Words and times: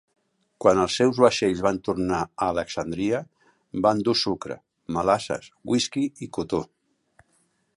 Quan 0.63 0.79
els 0.83 0.93
seus 1.01 1.17
vaixells 1.23 1.59
van 1.65 1.75
tornar 1.87 2.21
a 2.21 2.47
Alexandria, 2.53 3.19
van 3.87 4.01
dur 4.09 4.15
sucre, 4.23 4.57
melasses, 4.97 5.51
whisky 5.75 6.07
i 6.27 6.31
cotó. 6.39 6.63